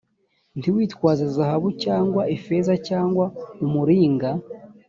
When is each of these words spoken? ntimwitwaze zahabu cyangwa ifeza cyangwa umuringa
ntimwitwaze 0.57 1.23
zahabu 1.35 1.67
cyangwa 1.83 2.21
ifeza 2.35 2.73
cyangwa 2.87 3.25
umuringa 3.65 4.29